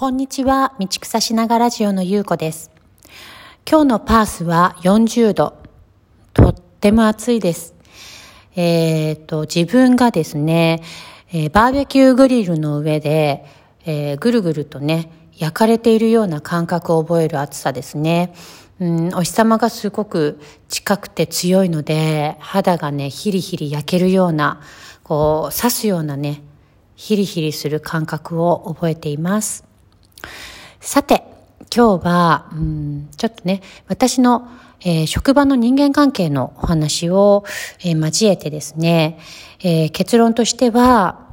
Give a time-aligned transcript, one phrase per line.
[0.00, 2.70] こんにちは、道草しながラジオのゆうこです。
[3.70, 5.58] 今日のパースは40度。
[6.32, 7.74] とっても暑いです。
[8.56, 10.82] えっ、ー、と、自分がですね、
[11.30, 13.44] えー、バーベキューグリルの上で、
[13.84, 18.32] えー、ぐるぐるとね、焼かれているような感覚を覚える暑さですね。
[18.80, 20.40] うん、お日様がすごく
[20.70, 24.62] 近くて強いので、肌がね、ヒリヒリ焼けるような、
[25.02, 26.42] こう、刺すようなね、
[26.96, 29.68] ヒリヒリする感覚を覚えています。
[30.80, 31.24] さて、
[31.74, 34.48] 今日は、うん、ちょっとね、私の、
[34.80, 37.44] えー、職場の人間関係のお話を、
[37.80, 39.18] えー、交えてですね、
[39.60, 41.28] えー、結論としては、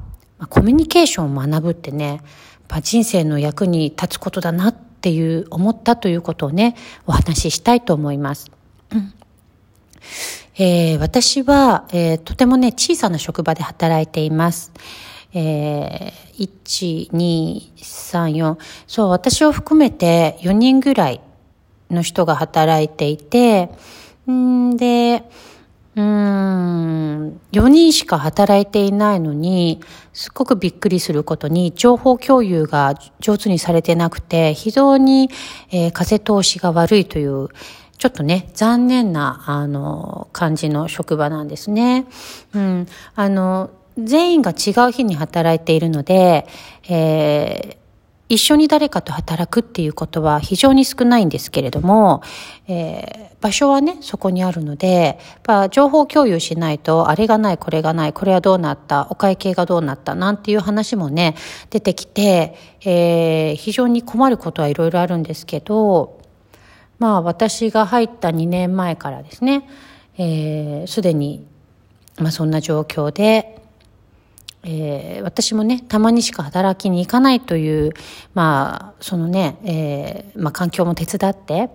[0.50, 2.22] コミュニケーションを学ぶってね、
[2.82, 6.76] 人生の役に立つことだなっていう思ったということをね、
[7.08, 8.52] お話ししたいと思います。
[10.60, 14.72] えー、私は、えー、とてもね、小さな職場で働いています。
[15.34, 21.22] えー、1、2、3、4、そう、私を含めて4人ぐらい
[21.90, 23.70] の人が働いていて、
[24.30, 25.24] んで、
[25.96, 29.82] うん、4人しか働いていないのに、
[30.14, 35.30] すっごくびっくりすることに、情報共有が上手にされてなくて、非常に、
[35.72, 37.50] えー、風通しが悪いという、
[37.98, 42.06] ちょっとね、残念な、あの、感じの職場なんですね。
[42.54, 42.88] うん。
[43.16, 46.48] あの、全員が違う日に働いているので、
[46.88, 47.78] えー、
[48.30, 52.22] 一緒に誰かと働くっていうことは非常に少ないんですけれども、
[52.68, 55.18] えー、場所はね、そこにあるので、
[55.48, 61.36] や情報共有しないと、あれがない、これがない、これはどうなった、お会計がどうなった、なんていう話もね、
[61.70, 66.20] 出てきて、えー、非常に困ることはいろいろあるんですけど、
[67.00, 69.62] まあ私が入った2年前からですね、
[70.18, 71.46] す、えー、で、に、
[72.18, 73.58] まあそんな状況で、
[74.70, 77.94] えー、私もね、たまにしか働きに行かないという、
[78.34, 81.70] まあ、そのね、えー、まあ、環境も手伝って、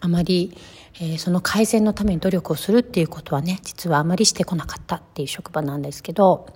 [0.00, 0.56] あまり、
[1.00, 6.48] えー、その改善のために努力をするっていうことはね、実はあまりしてこなかったっていう職場なんですけど、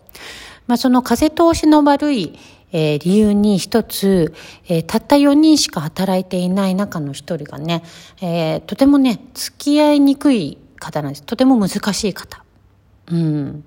[0.67, 2.37] まあ、その風通しの悪い、
[2.73, 4.35] えー、理由に一つ、
[4.67, 7.85] えー、たった4人しか働いていない中の一人がね、
[8.21, 11.23] えー、とてもね、付き合いにくい方なんです。
[11.23, 12.43] とても難しい方。
[13.07, 13.65] うん。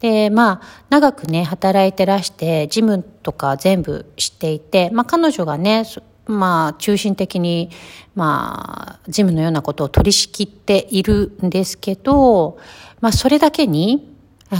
[0.00, 5.84] で、まあ、長くね、働いてらして、事務とか全部知っていて、まあ、彼女がね、
[6.26, 7.70] まあ、中心的に、
[8.14, 12.58] まあ、事務のようなことを取り仕切っているんですけど、
[13.00, 14.14] まあ、それだけに、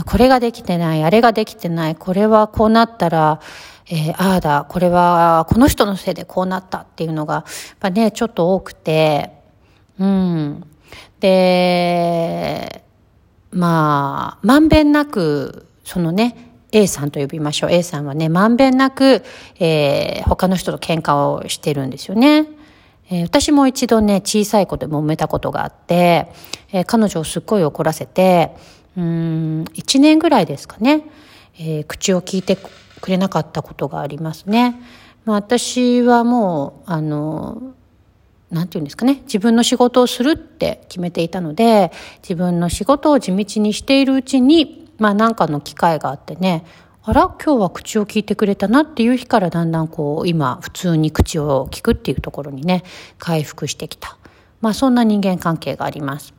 [0.05, 3.39] これができてない、あれができてない、これはこうなったら、
[3.89, 7.43] えー、ああだ、これはこの人のせいでこうなったっていうのが、やっ
[7.79, 9.31] ぱね、ちょっと多くて、
[9.97, 10.63] うん。
[11.19, 12.83] で、
[13.51, 17.71] まあ、まんべんなく、そのね、A さんと呼びましょう。
[17.71, 19.23] A さんはね、まんべんなく、
[19.59, 22.47] えー、他の人と喧嘩をしてるんですよね。
[23.09, 26.31] えー、私も一度ね、小さい子で揉めたことがあって、
[26.71, 28.51] えー、彼女をすっごい怒らせて、
[28.97, 31.03] うん、1年ぐらいですかね、
[31.57, 32.57] えー、口を聞いて
[32.99, 34.75] くれなかったことがありますね。
[35.23, 37.61] まあ、私はもう、あの、
[38.49, 41.91] 何て言うんですかね、自分の仕事をするって決めていたので、
[42.21, 46.65] 自分の仕事を地道にしているうちに、まあなんかの機会があってね、
[47.03, 52.83] あら、今日は口を聞いてくれたなっていう日からだんだんこう、今普通に口を聞くっていうところにね、
[53.17, 54.17] 回復してきた。
[54.61, 56.33] まあそんな人間関係があります。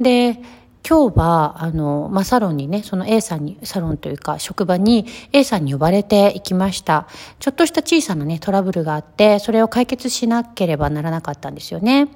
[0.00, 0.40] で、
[0.86, 7.08] 今日は、あの、まあ、サロンにね、その A さんに、サロンというか、職場に A さんに呼ばれていきました。
[7.38, 12.08] ちょっとした小さなね、トラブルがあって、それを解決しなければならなかったんですよね。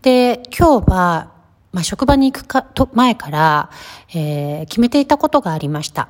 [0.00, 1.32] で、今日は、
[1.72, 3.70] まあ、職場に行くか、と、前から、
[4.14, 6.08] えー、決めていたことがありました。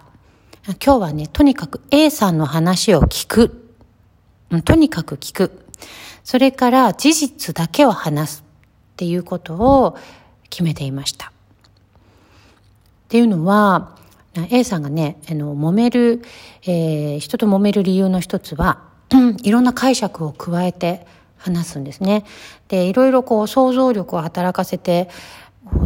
[0.84, 3.74] 今日はね、とにかく A さんの話を聞く。
[4.64, 5.66] とにかく聞く。
[6.22, 8.44] それから事実だけを話す
[8.92, 9.96] っていうことを
[10.50, 11.28] 決めていました。
[11.28, 11.30] っ
[13.08, 13.96] ていうのは、
[14.50, 16.22] A さんがね、あの、揉める、
[16.62, 18.82] えー、人と揉める理由の一つは、
[19.42, 21.06] いろんな解釈を加えて
[21.38, 22.24] 話すんですね。
[22.68, 25.08] で、いろいろこう想像力を働かせて、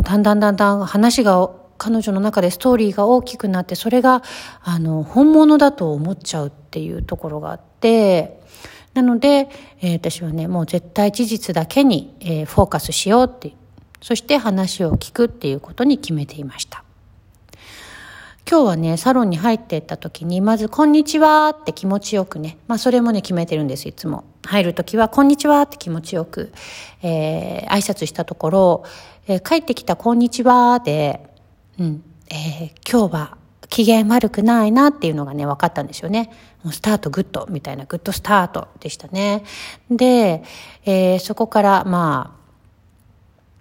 [0.02, 4.22] だんだんだんだん話が彼女の中でストーリーが大きくなって、それが、
[4.62, 8.40] あの、本物だと思っちゃうっていうところがあって、
[8.94, 9.48] なので、
[9.80, 13.52] えー、私はね、もう絶対事実だけに、えー、フォーカスしようって
[14.00, 16.84] そして話を聞くっていうことに決めていました。
[18.50, 24.24] 今日はね、サロンに入っていった時に、まず、こんにちはって気持ちよくね、まあそれもね、決めてるんです、いつも。
[24.44, 26.52] 入る時は、こんにちはって気持ちよく、
[27.02, 28.84] えー、挨拶したところ、
[29.28, 31.20] えー、帰ってきたこんにちはで、
[31.78, 33.36] うん、えー、今日は
[33.68, 36.30] 機嫌悪くないなっていうのがね、分かったんですよね。
[36.64, 39.44] もうスタートグッドみたいな、グッドスタートでしたね。
[39.90, 40.42] で、
[40.84, 42.39] えー、そこから、まあ、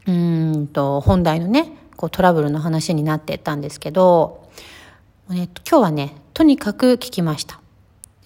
[0.09, 4.49] うんと、本題のね、こうトラブルの話になってったんですけど、
[5.31, 7.59] えっと、今日はね、とにかく聞きました。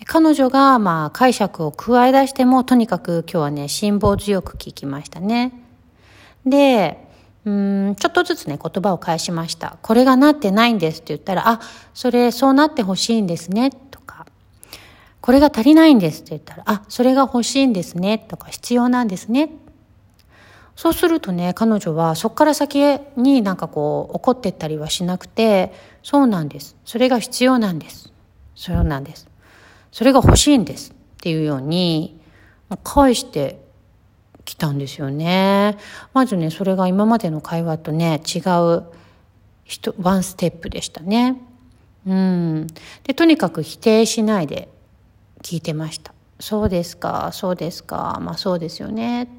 [0.06, 5.54] 彼女がまあ解釈を加え出してもとにかく今日はね辛抱強く聞きましたね。
[6.46, 7.08] で、
[7.46, 9.78] うん、ちょっとずつね、言葉を返しました。
[9.82, 11.60] これがなってないんですって言ったら、あ、
[11.94, 14.26] それそうなってほしいんですね、とか、
[15.20, 19.50] これが足りないんですって言ったら、あ、それが欲しいんですね、とか、必要なんですね。
[20.76, 25.72] そうするとね、彼女はそこから先になんかこう、怒ってったりはしなくて、
[26.02, 26.76] そうなんです。
[26.84, 28.12] それが必要なんです。
[28.56, 29.28] そうなんです。
[29.92, 30.92] それが欲しいんです。
[30.92, 32.20] っていうように、
[32.84, 33.62] 返して
[34.46, 35.78] 来たんですよね。
[36.14, 38.84] まずね、それが今までの会話とね、違う、
[40.02, 41.40] ワンステップでしたね。
[42.06, 42.68] うん。
[43.04, 44.70] で、とにかく否定しないで
[45.42, 46.14] 聞いてました。
[46.40, 49.30] そうですか、そうですか、まあそうですよね。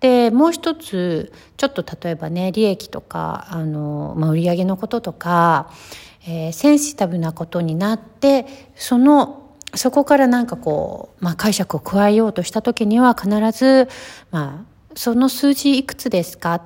[0.00, 5.70] で、もう一つ、ちょっと例えばね、利益とか、あの、まあ売上のこととか、
[6.28, 9.42] えー、センシティブなことになって、その
[9.74, 13.88] そこからなんかこう、まあ、解釈を加えようとした時には必ず、
[14.30, 16.62] まあ、その数字いくつですか？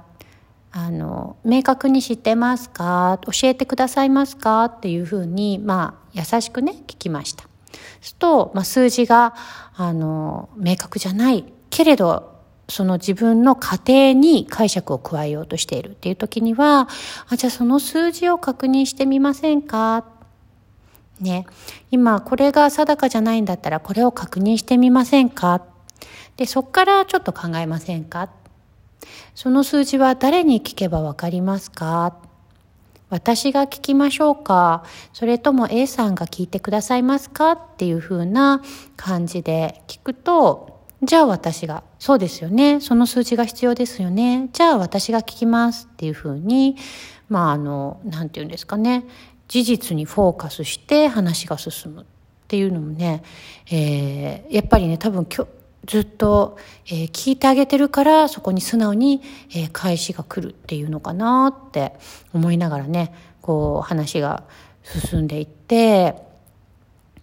[0.72, 3.18] あの、明確に知ってますか？
[3.22, 4.66] 教えてくださいますか？
[4.66, 7.44] っていうふうに、まあ、優しくね、聞きました。
[8.00, 9.34] すと、まあ、数字が、
[9.74, 12.39] あの、明確じゃないけれど、
[12.70, 16.88] その自分の過程に解釈を加えようとしているっていう時には、
[17.28, 20.04] あ、じゃあその数字を確認してみませんか？
[21.20, 21.44] ね、
[21.90, 25.62] 今これが定かじゃないんだったらこれを確認してみませんか？
[26.38, 28.30] で、そっからちょっと考えませんか？
[29.34, 32.16] その数字は誰に聞けばわかりますか？
[33.10, 34.84] 私が聞きましょうか？
[35.12, 37.52] それとも A さんが聞いてくださいますか？
[37.52, 38.62] っていう風な
[38.96, 42.80] 感じで聞くと、じゃあ私が、そうですよね。
[42.80, 44.50] その数字が必要ですよね。
[44.52, 46.76] じゃあ私が聞きますっていう風に、
[47.28, 49.04] まああの、なんて言うんですかね。
[49.50, 52.04] 事実にフォーカスして話が進むっ
[52.46, 53.24] ていうのもね、
[53.68, 55.50] えー、やっぱりね多分今日
[55.86, 56.56] ずっと、
[56.86, 61.94] えー、聞いてあげてるからそこに素直に、えー、返しが来るっていうのかなって
[62.32, 64.44] 思いながらねこう話が
[64.84, 66.14] 進んでいって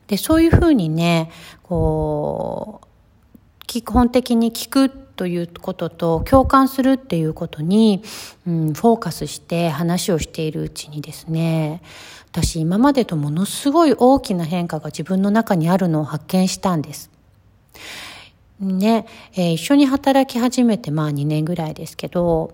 [0.07, 1.31] でそういうふうにね
[1.63, 2.86] こう
[3.67, 8.01] 基本的に聞くということと共感するっていうことに、
[8.47, 11.81] うん、フォーカスして話をしているうちにですね
[12.31, 17.09] 私今までとものすごい大きな変化が自分の中にあるのを発見したんです。
[18.59, 22.53] ね、えー、一緒に働き始めてまあ2年ぐらいですけど、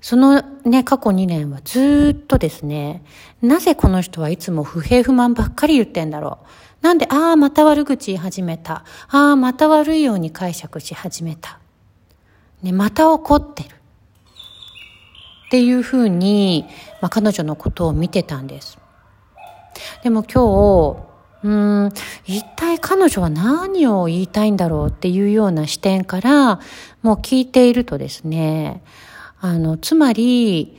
[0.00, 3.02] そのね、過去2年はずっとですね、
[3.42, 6.46] なぜこの人はいつも不平不満ばっかり言ってんだろう。
[6.80, 8.84] なんで、ああ、また悪口言い始めた。
[9.08, 11.58] ああ、また悪いように解釈し始めた。
[12.62, 13.68] ね、また怒ってる。
[15.46, 16.66] っていうふうに、
[17.00, 18.78] まあ、彼女のことを見てたんです。
[20.02, 21.06] でも今日、
[21.44, 21.92] うん、
[22.24, 26.60] 一体彼女は何を言いたいんだろうっていうような視点から、
[27.02, 28.82] もう聞いているとですね、
[29.40, 30.76] あの、つまり、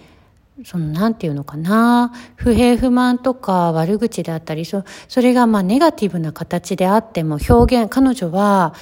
[0.66, 8.74] その、なんていうのかな、不平不満とか悪口であったり、そそれがまあネガティブな形であっても表現、彼女は、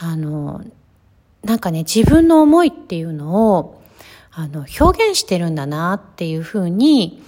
[0.00, 0.62] あの、
[1.42, 3.82] なんかね、自分の思いっていうのを、
[4.30, 7.22] あの、表現してるんだなっていうふうに、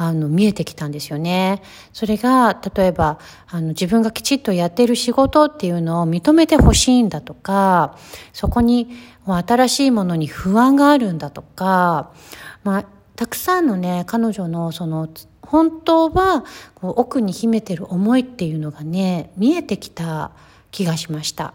[0.00, 1.60] あの、見えてきたんですよね。
[1.92, 3.18] それが、例えば、
[3.48, 7.96] あの、自分がきちっとやってる仕事っていうのを認めてほしいんだとか、
[8.32, 8.90] そこに
[9.26, 12.12] 新しいものに不安があるんだとか、
[12.62, 12.84] まあ、
[13.18, 15.08] たくさんのね、彼女のその、
[15.42, 16.44] 本当は
[16.76, 20.30] こう奥に秘めてる思いっていうのがね、見えてきた
[20.70, 21.52] 気がしました。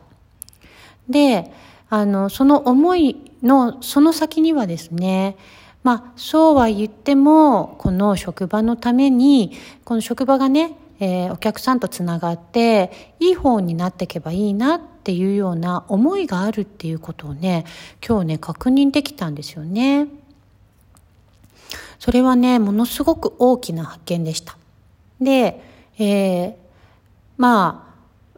[1.07, 1.53] で、
[1.89, 5.37] あの、その思いのその先にはですね、
[5.83, 9.53] まあ、そうは言っても、この職場のために、
[9.85, 17.63] この職場がね、えー、お客さんとつながって、いい方になっていけばいいなっていうような思いがあるっていうことをね、
[18.05, 20.09] 今日ね、確認できたんですよね。
[22.03, 24.57] それはね、ものすごく大きな発見でした。
[25.21, 25.63] で、
[25.97, 26.55] えー、
[27.37, 27.93] まあ、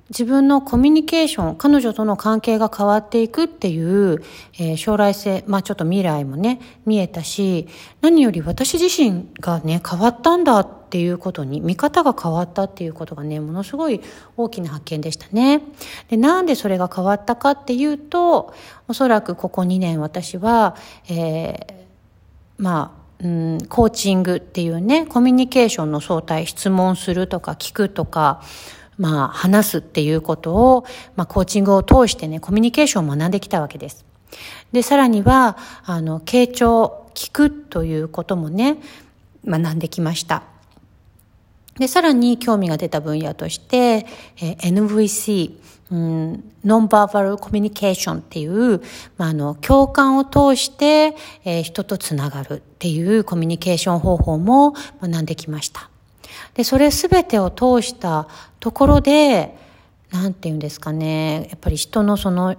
[0.10, 4.22] 自分のコミュニケーション、彼女との関係が変わっていくっていう、
[4.60, 7.68] えー、将来性、まあちょっと未来もね、見えたし、
[8.02, 14.00] 何より私自身がね、変わったんだっていうことに、見方が変わったっていうことがね、ものすごい
[14.38, 15.64] 大きな発見でしたね。
[16.10, 18.54] で、なんでそれが変わったかっていうと、
[18.88, 20.76] おそらくここ2年私は、
[21.10, 21.74] えー、
[22.60, 28.42] まあ、うん、コーチングっていうね、コミュニケーションの相対、質問するとか聞くとか、
[28.98, 34.06] まあ、話すっていうことを、まあ、コーチングを通してね、コミュニケーションを学んできたわけです。
[34.72, 38.78] で、さらには、あの、傾聴、聞くということもね、
[39.46, 40.44] 学んできました。
[41.80, 44.06] で、さらに興味が出た分野として、
[44.38, 45.58] えー、NVC、
[45.92, 48.82] うん、ノンバーバルコミュニケーションっていう、
[49.18, 55.90] まあ、あの、共感を通して、えー、人とつながるっていうコミュニケーション方法も学んできました。
[56.54, 58.28] で、それすべてを通した
[58.60, 59.56] ところで、
[60.12, 62.56] なんて言うんですかね、やっぱり人のその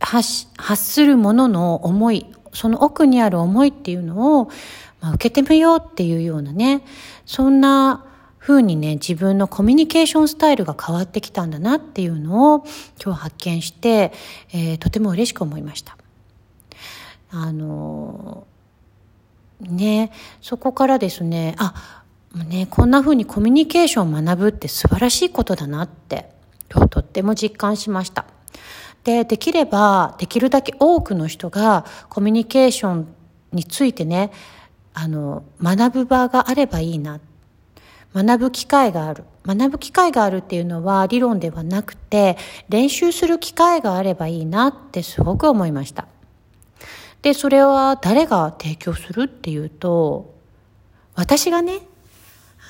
[0.00, 4.46] 発発するものの思い、その奥にある思いっていうのを、
[5.00, 6.82] まあ、受けてみようっていうようなね、
[7.26, 8.05] そんな
[8.46, 12.64] 風にね、自分のコミュニケーションスタイルが変わってきたんだなっていうのを
[13.04, 14.12] 今日発見して、
[14.52, 15.96] えー、とても嬉しく思いました。
[17.32, 22.04] あのー、ね、そこからですね、あ、
[22.48, 26.30] ね、こんな風にコミュニケーションを学ぶって素晴らしいことだなって、
[26.72, 28.26] 今日とっても実感しました。
[29.02, 33.08] で、できれば、できるだけ多くの人がコミュニケーション
[33.50, 34.30] についてね、
[34.94, 37.35] あの、学ぶ場があればいいなって。
[38.16, 39.24] 学ぶ機会がある。
[39.44, 42.38] 学ぶ機会があるっていうのは理論ではなくて、
[42.70, 46.08] 練習する機会があればいいなってすごく思いました。
[47.20, 50.34] で、それは誰が提供するっていうと、
[51.14, 51.80] 私がね、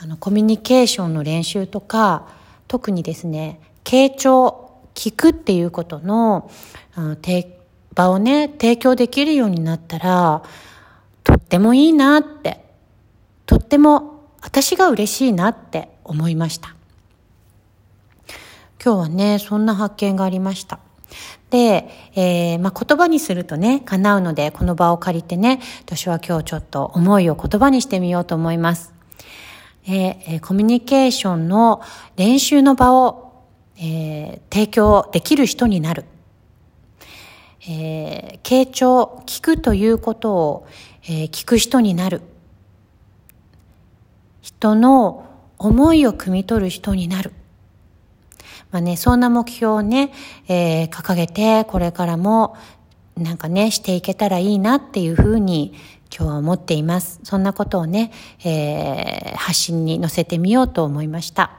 [0.03, 2.27] あの、コミュニケーションの練習とか、
[2.67, 6.51] 特にですね、傾聴、聞くっていうことの、
[7.95, 10.43] 場をね、提供できるようになったら、
[11.23, 12.65] とってもいいなって、
[13.47, 16.75] とっても私が嬉しいなって思いました。
[18.83, 20.79] 今日はね、そんな発見がありました。
[21.51, 28.93] で、えー、まあ、言葉にするとね、叶うので、この場を借りてね、私は今日ちょっと思いを言葉にしてみようと思います。
[29.89, 31.81] えー、コミュニケーションの
[32.17, 33.45] 練習の場を、
[33.79, 36.05] えー、提供できる人になる。
[37.69, 40.67] えー、傾聴、聞くということを、
[41.05, 42.23] えー、聞く人になる。
[44.59, 45.27] 人の
[45.59, 47.33] 思いを汲み取る人になる。
[48.71, 50.13] まあね、そんな目標をね、
[50.49, 52.57] えー、掲げて、これからも、
[53.17, 55.75] なんかね、していけたらいいなっていうふうに、
[56.15, 57.21] 今日は思っています。
[57.23, 58.13] そんなことをね、
[58.45, 61.51] えー、発信に載せてみようと思いました、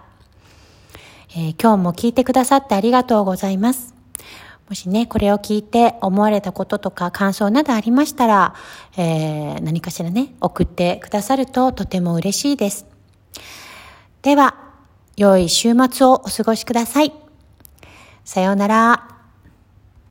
[1.36, 3.97] えー、今日も聞いてくださってありがとうございます。
[4.70, 8.54] もしね、これを聞いて思われたこととか感想などありましたら、
[8.98, 12.86] えー、何かしらね、送ってくださるととても嬉しいです。
[14.22, 14.56] では、
[15.16, 17.14] 良い週末をお過ごしください。
[18.26, 19.17] さようなら。